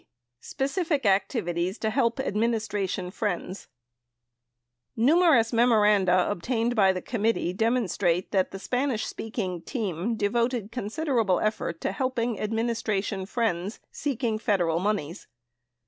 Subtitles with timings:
[0.39, 3.67] Specific Activities To Help Administration Friends
[4.95, 11.79] Numerous memoranda obtained by the committee demonstrate that the Spanish speaking "team" devoted considerable effort
[11.81, 15.27] to helping administration friends seeking Federal moneys.